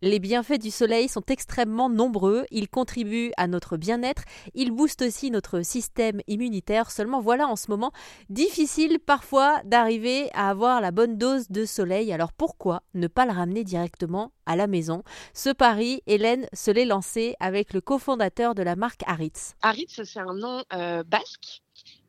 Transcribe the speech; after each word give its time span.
Les 0.00 0.20
bienfaits 0.20 0.60
du 0.60 0.70
soleil 0.70 1.08
sont 1.08 1.24
extrêmement 1.26 1.90
nombreux, 1.90 2.46
ils 2.52 2.68
contribuent 2.68 3.32
à 3.36 3.48
notre 3.48 3.76
bien-être, 3.76 4.22
ils 4.54 4.70
boostent 4.70 5.02
aussi 5.02 5.32
notre 5.32 5.62
système 5.62 6.20
immunitaire. 6.28 6.92
Seulement 6.92 7.20
voilà 7.20 7.48
en 7.48 7.56
ce 7.56 7.68
moment 7.68 7.90
difficile 8.30 9.00
parfois 9.00 9.60
d'arriver 9.64 10.30
à 10.34 10.50
avoir 10.50 10.80
la 10.80 10.92
bonne 10.92 11.18
dose 11.18 11.48
de 11.50 11.64
soleil. 11.64 12.12
Alors 12.12 12.32
pourquoi 12.32 12.84
ne 12.94 13.08
pas 13.08 13.26
le 13.26 13.32
ramener 13.32 13.64
directement 13.64 14.30
à 14.46 14.54
la 14.54 14.68
maison? 14.68 15.02
Ce 15.34 15.50
pari, 15.50 16.00
Hélène 16.06 16.46
se 16.52 16.70
l'est 16.70 16.84
lancé 16.84 17.34
avec 17.40 17.72
le 17.72 17.80
cofondateur 17.80 18.54
de 18.54 18.62
la 18.62 18.76
marque 18.76 19.02
Aritz. 19.04 19.56
Aritz, 19.62 20.00
c'est 20.04 20.20
un 20.20 20.34
nom 20.34 20.62
euh, 20.74 21.02
basque 21.02 21.62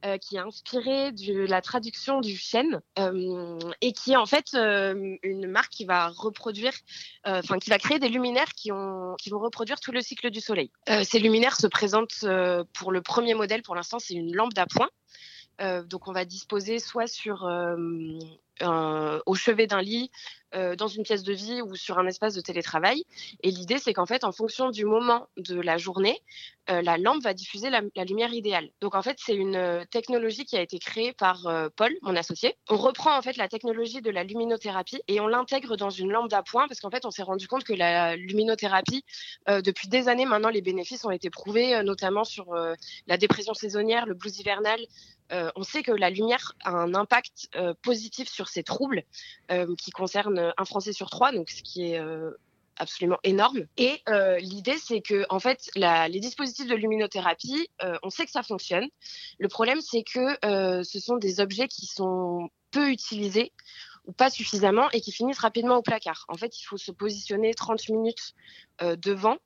euh, 0.06 0.18
qui 0.18 0.38
est 0.38 0.40
inspiré 0.40 1.12
de 1.12 1.46
la 1.46 1.62
traduction 1.62 2.22
du 2.22 2.38
chêne 2.38 2.80
euh, 2.98 3.60
et 3.82 3.92
qui 3.92 4.14
est 4.14 4.16
en 4.16 4.26
fait 4.26 4.54
euh, 4.54 5.18
une 5.24 5.46
marque 5.48 5.74
qui 5.74 5.84
va 5.84 6.08
reproduire, 6.08 6.72
enfin 7.26 7.60
qui 7.60 7.70
va 7.70 7.80
créer 7.80 8.00
des 8.00 8.08
luminaires 8.08 8.54
qui, 8.56 8.72
ont, 8.72 9.16
qui 9.18 9.30
vont 9.30 9.40
reproduire 9.40 9.82
tout 9.82 9.92
le 9.92 10.00
cycle 10.00 10.30
du 10.30 10.40
soleil. 10.40 10.72
ces 11.04 11.20
luminaires 11.20 11.58
se 11.58 11.68
présentent 11.68 12.26
pour 12.74 12.94
le 12.94 13.02
premier 13.02 13.34
modèle, 13.34 13.62
pour 13.62 13.76
l'instant 13.76 14.00
c'est 14.00 14.14
une 14.14 14.34
lampe 14.34 14.54
d'appoint. 14.54 14.90
donc 15.60 16.08
on 16.08 16.14
va 16.14 16.24
disposer 16.24 16.80
soit 16.80 17.08
sur 17.08 17.46
au 18.62 19.36
chevet 19.36 19.68
d'un 19.68 19.82
lit, 19.82 20.12
euh, 20.56 20.76
dans 20.76 20.88
une 20.88 21.04
pièce 21.04 21.22
de 21.22 21.32
vie 21.32 21.62
ou 21.62 21.76
sur 21.76 22.00
un 22.00 22.08
espace 22.08 22.34
de 22.34 22.42
télétravail. 22.42 23.04
Et 23.44 23.52
l'idée, 23.52 23.78
c'est 23.78 23.94
qu'en 23.94 24.08
fait, 24.08 24.24
en 24.24 24.32
fonction 24.32 24.72
du 24.72 24.84
moment 24.84 25.28
de 25.38 25.62
la 25.62 25.78
journée, 25.78 26.20
euh, 26.72 26.82
la 26.82 26.98
lampe 26.98 27.22
va 27.22 27.36
diffuser 27.36 27.70
la, 27.70 27.82
lumière 28.04 28.34
idéale. 28.34 28.72
Donc 28.82 28.96
en 28.96 29.04
fait, 29.04 29.18
c'est 29.20 29.36
une 29.36 29.56
euh, 29.56 29.84
technologie 29.92 30.46
qui 30.46 30.58
a 30.58 30.62
été 30.62 30.80
créée 30.80 31.14
par 31.14 31.48
Paul, 31.76 31.96
mon 32.02 32.16
associé. 32.16 32.56
On 32.68 32.78
reprend 32.78 33.16
en 33.16 33.22
fait 33.22 33.38
la 33.38 33.48
technologie 33.48 34.02
de 34.02 34.10
la 34.10 34.24
luminothérapie 34.24 35.04
et 35.08 35.20
on 35.20 35.28
l'intègre 35.28 35.78
dans 35.78 35.92
une 35.92 36.12
lampe 36.12 36.30
d'appoint 36.30 36.68
parce 36.68 36.80
qu'en 36.80 36.90
fait, 36.90 37.06
on 37.06 37.12
s'est 37.12 37.22
rendu 37.22 37.48
compte 37.48 37.64
que 37.64 37.74
la 37.74 38.16
luminothérapie, 38.16 39.04
depuis 39.48 39.88
des 39.88 40.08
années 40.08 40.26
maintenant, 40.26 40.50
les 40.50 40.62
bénéfices 40.62 41.06
ont 41.06 41.12
été 41.12 41.30
prouvés, 41.30 41.84
notamment 41.84 42.24
sur 42.24 42.56
la 43.08 43.18
dépression 43.18 43.54
saisonnière, 43.54 44.06
le 44.06 44.16
blues 44.16 44.40
hivernal, 44.40 44.80
euh, 45.32 45.52
on 45.56 45.64
sait 45.64 45.84
que 45.84 45.92
la 45.92 46.10
lumière 46.10 46.54
a 46.64 46.72
un 46.72 46.96
impact 46.96 47.50
euh, 47.56 47.74
positif 47.84 48.28
sur 48.28 48.49
ces 48.50 48.64
troubles 48.64 49.04
euh, 49.52 49.76
qui 49.76 49.92
concernent 49.92 50.54
un 50.58 50.66
Français 50.66 50.94
sur 50.94 51.10
trois, 51.10 51.32
donc 51.32 51.50
ce 51.50 51.64
qui 51.64 51.92
est 51.94 52.02
absolument 52.78 53.20
énorme. 53.24 53.66
Et 53.78 54.02
l'idée, 54.40 54.78
c'est 54.78 55.02
que 55.02 55.26
en 55.30 55.40
fait, 55.40 55.70
les 55.76 56.20
dispositifs 56.20 56.68
de 56.68 56.76
luminothérapie, 56.76 57.70
on 58.04 58.10
sait 58.10 58.26
que 58.26 58.32
ça 58.32 58.44
fonctionne. 58.44 58.88
Le 59.38 59.48
problème, 59.48 59.82
c'est 59.82 60.04
que 60.04 60.84
ce 60.84 61.00
sont 61.00 61.18
des 61.18 61.40
objets 61.40 61.68
qui 61.68 61.86
sont 61.86 62.50
peu 62.72 62.90
utilisés 62.90 63.52
ou 64.06 64.14
pas 64.14 64.30
suffisamment 64.30 64.90
et 64.92 65.02
qui 65.02 65.12
finissent 65.12 65.40
rapidement 65.40 65.78
au 65.78 65.82
placard. 65.82 66.26
En 66.30 66.36
fait, 66.36 66.60
il 66.60 66.64
faut 66.64 66.78
se 66.78 66.92
positionner 66.92 67.54
30 67.54 67.90
minutes 67.90 68.34
devant 68.82 69.38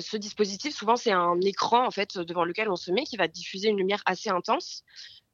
ce 0.00 0.16
dispositif, 0.16 0.74
souvent, 0.74 0.96
c'est 0.96 1.12
un 1.12 1.40
écran 1.40 1.86
en 1.86 1.90
fait 1.90 2.18
devant 2.18 2.44
lequel 2.44 2.70
on 2.70 2.76
se 2.76 2.90
met 2.90 3.04
qui 3.04 3.16
va 3.16 3.28
diffuser 3.28 3.68
une 3.68 3.76
lumière 3.76 4.02
assez 4.06 4.30
intense. 4.30 4.84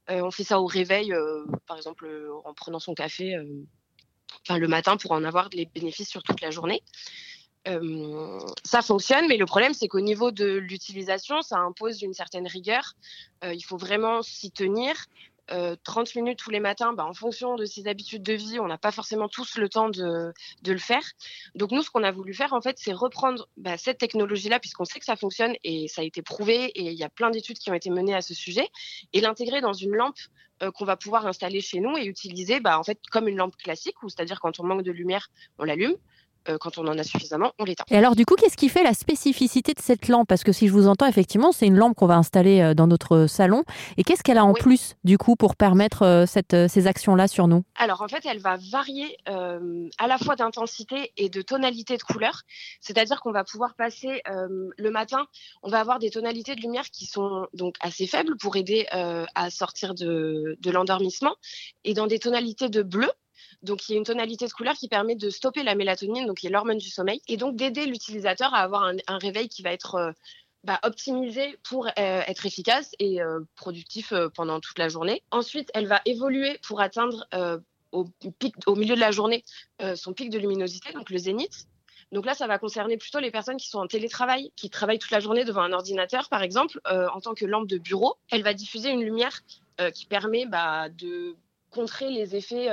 Euh, 0.09 0.21
on 0.21 0.31
fait 0.31 0.43
ça 0.43 0.59
au 0.59 0.65
réveil, 0.65 1.13
euh, 1.13 1.45
par 1.67 1.77
exemple 1.77 2.05
euh, 2.05 2.31
en 2.45 2.53
prenant 2.53 2.79
son 2.79 2.93
café 2.93 3.35
le 4.49 4.67
matin 4.67 4.97
pour 4.97 5.11
en 5.11 5.23
avoir 5.23 5.49
les 5.53 5.65
bénéfices 5.65 6.09
sur 6.09 6.23
toute 6.23 6.41
la 6.41 6.49
journée. 6.49 6.81
ça 8.63 8.81
fonctionne, 8.81 9.27
mais 9.27 9.37
le 9.37 9.45
problème, 9.45 9.73
c'est 9.73 9.87
qu'au 9.87 9.99
niveau 9.99 10.31
de 10.31 10.57
l'utilisation, 10.57 11.41
ça 11.41 11.59
impose 11.59 12.01
une 12.01 12.13
certaine 12.13 12.47
rigueur. 12.47 12.95
il 13.43 13.61
faut 13.61 13.77
vraiment 13.77 14.23
s'y 14.23 14.51
tenir. 14.51 15.05
30 15.83 16.15
minutes 16.15 16.39
tous 16.39 16.49
les 16.49 16.59
matins, 16.59 16.93
bah, 16.93 17.05
en 17.05 17.13
fonction 17.13 17.55
de 17.55 17.65
ses 17.65 17.87
habitudes 17.87 18.23
de 18.23 18.33
vie, 18.33 18.59
on 18.59 18.67
n'a 18.67 18.77
pas 18.77 18.91
forcément 18.91 19.27
tous 19.27 19.57
le 19.57 19.69
temps 19.69 19.89
de, 19.89 20.33
le 20.65 20.77
faire. 20.77 21.03
Donc 21.55 21.71
nous, 21.71 21.81
ce 21.81 21.89
qu'on 21.89 22.03
a 22.03 22.11
voulu 22.11 22.33
faire, 22.33 22.53
en 22.53 22.61
fait, 22.61 22.77
c'est 22.79 22.93
reprendre 22.93 23.47
bah, 23.57 23.77
cette 23.77 23.97
technologie-là, 23.97 24.59
puisqu'on 24.59 24.85
sait 24.85 24.99
que 24.99 25.05
ça 25.05 25.15
fonctionne 25.15 25.55
et 25.63 25.87
ça 25.87 26.01
a 26.01 26.05
été 26.05 26.21
prouvé, 26.21 26.65
et 26.65 26.91
il 26.91 26.97
y 26.97 27.03
a 27.03 27.09
plein 27.09 27.29
d'études 27.29 27.57
qui 27.57 27.69
ont 27.71 27.75
été 27.75 27.89
menées 27.89 28.15
à 28.15 28.21
ce 28.21 28.33
sujet, 28.33 28.67
et 29.13 29.21
l'intégrer 29.21 29.61
dans 29.61 29.73
une 29.73 29.95
lampe 29.95 30.19
euh, 30.61 30.71
qu'on 30.71 30.85
va 30.85 30.97
pouvoir 30.97 31.25
installer 31.25 31.61
chez 31.61 31.79
nous 31.79 31.97
et 31.97 32.05
utiliser 32.05 32.59
bah, 32.59 32.77
en 32.77 32.83
fait, 32.83 32.99
comme 33.11 33.27
une 33.27 33.37
lampe 33.37 33.55
classique, 33.55 33.95
c'est-à-dire 34.03 34.39
quand 34.39 34.59
on 34.59 34.65
manque 34.65 34.83
de 34.83 34.91
lumière, 34.91 35.29
on 35.57 35.63
l'allume. 35.63 35.95
Euh, 36.47 36.57
quand 36.57 36.77
on 36.77 36.87
en 36.87 36.97
a 36.97 37.03
suffisamment, 37.03 37.51
on 37.59 37.65
l'éteint. 37.65 37.83
Et 37.89 37.97
alors 37.97 38.15
du 38.15 38.25
coup, 38.25 38.35
qu'est-ce 38.35 38.55
qui 38.55 38.69
fait 38.69 38.83
la 38.83 38.93
spécificité 38.93 39.73
de 39.73 39.81
cette 39.81 40.07
lampe? 40.07 40.27
Parce 40.27 40.43
que 40.43 40.51
si 40.51 40.67
je 40.67 40.73
vous 40.73 40.87
entends, 40.87 41.05
effectivement, 41.05 41.51
c'est 41.51 41.67
une 41.67 41.75
lampe 41.75 41.95
qu'on 41.95 42.07
va 42.07 42.15
installer 42.15 42.61
euh, 42.61 42.73
dans 42.73 42.87
notre 42.87 43.27
salon. 43.27 43.63
Et 43.97 44.03
qu'est-ce 44.03 44.23
qu'elle 44.23 44.37
a 44.37 44.45
en 44.45 44.53
plus, 44.53 44.95
du 45.03 45.17
coup, 45.17 45.35
pour 45.35 45.55
permettre 45.55 46.03
euh, 46.03 46.25
cette, 46.25 46.55
ces 46.69 46.87
actions-là 46.87 47.27
sur 47.27 47.47
nous? 47.47 47.63
Alors 47.75 48.01
en 48.01 48.07
fait, 48.07 48.25
elle 48.25 48.39
va 48.39 48.57
varier 48.71 49.17
à 49.25 50.07
la 50.07 50.17
fois 50.17 50.35
d'intensité 50.35 51.11
et 51.17 51.29
de 51.29 51.41
tonalité 51.41 51.97
de 51.97 52.03
couleur. 52.03 52.43
C'est-à-dire 52.81 53.19
qu'on 53.21 53.31
va 53.31 53.43
pouvoir 53.43 53.75
passer 53.75 54.21
le 54.27 54.89
matin, 54.91 55.25
on 55.63 55.69
va 55.69 55.79
avoir 55.79 55.99
des 55.99 56.09
tonalités 56.09 56.55
de 56.55 56.61
lumière 56.61 56.89
qui 56.89 57.05
sont 57.05 57.47
donc 57.53 57.75
assez 57.79 58.07
faibles 58.07 58.37
pour 58.37 58.55
aider 58.55 58.87
à 58.91 59.49
sortir 59.49 59.93
de, 59.93 60.57
de 60.59 60.71
l'endormissement. 60.71 61.35
Et 61.83 61.93
dans 61.93 62.07
des 62.07 62.19
tonalités 62.19 62.69
de 62.69 62.81
bleu, 62.81 63.09
donc, 63.61 63.89
il 63.89 63.93
y 63.93 63.95
a 63.95 63.97
une 63.97 64.05
tonalité 64.05 64.47
de 64.47 64.53
couleur 64.53 64.75
qui 64.75 64.87
permet 64.87 65.15
de 65.15 65.29
stopper 65.29 65.63
la 65.63 65.75
mélatonine, 65.75 66.25
donc 66.25 66.37
qui 66.37 66.47
est 66.47 66.49
l'hormone 66.49 66.77
du 66.77 66.89
sommeil, 66.89 67.21
et 67.27 67.35
donc 67.35 67.55
d'aider 67.55 67.85
l'utilisateur 67.85 68.53
à 68.53 68.59
avoir 68.59 68.83
un, 68.83 69.17
réveil 69.17 69.49
qui 69.49 69.63
va 69.63 69.73
être 69.73 69.95
euh, 69.95 70.11
bah, 70.63 70.79
optimisé 70.83 71.57
pour 71.63 71.87
euh, 71.87 71.91
être 71.97 72.45
efficace 72.45 72.91
et 72.99 73.21
euh, 73.21 73.41
productif 73.55 74.13
pendant 74.33 74.61
toute 74.61 74.79
la 74.79 74.87
journée. 74.87 75.23
Ensuite, 75.31 75.69
elle 75.73 75.87
va 75.87 76.01
évoluer 76.05 76.57
pour 76.65 76.79
atteindre 76.79 77.27
au, 77.91 78.05
milieu 78.75 78.95
de 78.95 78.99
la 78.99 79.11
journée 79.11 79.43
son 79.95 80.13
pic 80.13 80.29
de 80.29 80.39
luminosité, 80.39 80.93
donc 80.93 81.09
le 81.09 81.17
zénith. 81.17 81.67
Donc 82.11 82.25
là, 82.25 82.33
ça 82.33 82.47
va 82.47 82.57
concerner 82.57 82.97
plutôt 82.97 83.19
les 83.19 83.29
personnes 83.29 83.57
qui 83.57 83.67
sont 83.67 83.79
en 83.79 83.87
télétravail, 83.87 84.51
qui 84.55 84.69
travaillent 84.69 84.99
toute 84.99 85.11
la 85.11 85.19
journée 85.19 85.43
devant 85.43 85.61
un 85.61 85.73
ordinateur, 85.73 86.29
par 86.29 86.43
exemple, 86.43 86.79
en 86.85 87.19
tant 87.19 87.33
que 87.33 87.45
lampe 87.45 87.67
de 87.67 87.77
bureau. 87.77 88.15
Elle 88.31 88.43
va 88.43 88.53
diffuser 88.53 88.89
une 88.89 89.03
lumière 89.03 89.41
qui 89.93 90.05
permet 90.05 90.45
bah, 90.45 90.89
de 90.89 91.35
contrer 91.71 92.09
les 92.09 92.35
effets 92.35 92.69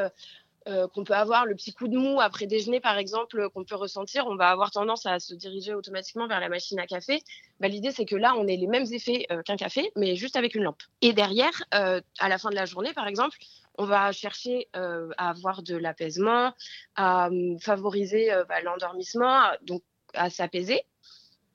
euh, 0.67 0.89
qu'on 0.89 1.05
peut 1.05 1.15
avoir, 1.15 1.47
le 1.47 1.55
petit 1.55 1.73
coup 1.73 1.89
de 1.89 1.97
mou 1.97 2.21
après 2.21 2.47
déjeuner 2.47 2.81
par 2.81 2.99
exemple, 2.99 3.49
qu'on 3.51 3.65
peut 3.65 3.77
ressentir, 3.77 4.27
on 4.27 4.37
va 4.37 4.49
avoir 4.49 4.71
tendance 4.71 5.07
à 5.07 5.19
se 5.19 5.35
diriger 5.35 5.75
automatiquement 5.75 6.27
vers 6.27 6.41
la 6.41 6.49
machine 6.49 6.79
à 6.79 6.87
café. 6.87 7.23
Bah, 7.61 7.69
L'idée 7.69 7.93
c'est 7.93 8.05
que 8.05 8.17
là, 8.17 8.35
on 8.37 8.47
ait 8.47 8.57
les 8.57 8.67
mêmes 8.67 8.87
effets 8.93 9.27
euh, 9.31 9.43
qu'un 9.43 9.57
café, 9.57 9.91
mais 9.97 10.17
juste 10.17 10.37
avec 10.37 10.55
une 10.55 10.65
lampe. 10.65 10.83
Et 11.03 11.13
derrière, 11.13 11.63
euh, 11.75 12.01
à 12.19 12.29
la 12.29 12.39
fin 12.39 12.51
de 12.51 12.55
la 12.55 12.65
journée 12.65 12.93
par 12.93 13.07
exemple, 13.07 13.39
on 13.79 13.85
va 13.85 14.11
chercher 14.11 14.69
à 14.73 15.29
avoir 15.29 15.63
de 15.63 15.77
l'apaisement, 15.77 16.55
à 16.95 17.29
favoriser 17.61 18.31
bah, 18.49 18.63
l'endormissement, 18.63 19.43
donc 19.63 19.83
à 20.15 20.31
s'apaiser. 20.31 20.81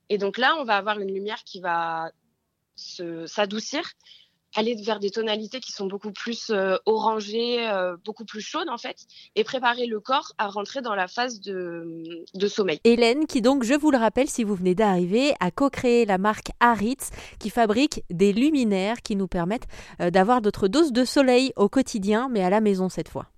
Et 0.09 0.19
donc 0.19 0.37
là, 0.37 0.55
on 0.59 0.63
va 0.63 0.77
avoir 0.77 0.99
une 0.99 1.11
lumière 1.11 1.43
qui 1.43 1.61
va 1.61 2.11
s'adoucir 2.75 3.81
aller 4.55 4.75
vers 4.75 4.99
des 4.99 5.09
tonalités 5.09 5.59
qui 5.59 5.71
sont 5.71 5.87
beaucoup 5.87 6.11
plus 6.11 6.49
euh, 6.49 6.77
orangées, 6.85 7.67
euh, 7.67 7.95
beaucoup 8.03 8.25
plus 8.25 8.41
chaudes 8.41 8.69
en 8.69 8.77
fait, 8.77 9.05
et 9.35 9.43
préparer 9.43 9.85
le 9.85 9.99
corps 9.99 10.33
à 10.37 10.47
rentrer 10.47 10.81
dans 10.81 10.95
la 10.95 11.07
phase 11.07 11.41
de, 11.41 12.23
sommeil. 12.47 12.79
Hélène, 12.83 13.27
qui 13.27 13.41
donc, 13.41 13.63
je 13.63 13.73
vous 13.73 13.91
le 13.91 13.97
rappelle, 13.97 14.27
si 14.27 14.43
vous 14.43 14.55
venez 14.55 14.75
d'arriver, 14.75 15.33
a 15.39 15.51
co-créé 15.51 16.05
la 16.05 16.17
marque 16.17 16.51
Aritz, 16.59 17.11
qui 17.39 17.49
fabrique 17.49 18.03
des 18.09 18.33
luminaires 18.33 19.01
qui 19.01 19.15
nous 19.15 19.27
permettent 19.27 19.67
euh, 20.01 20.09
d'avoir 20.09 20.41
d'autres 20.41 20.67
doses 20.67 20.91
de 20.91 21.05
soleil 21.05 21.53
au 21.55 21.69
quotidien, 21.69 22.27
mais 22.29 22.43
à 22.43 22.49
la 22.49 22.61
maison 22.61 22.89
cette 22.89 23.09
fois. 23.09 23.31